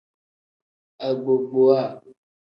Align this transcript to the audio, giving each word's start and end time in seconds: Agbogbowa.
Agbogbowa. 1.07 1.81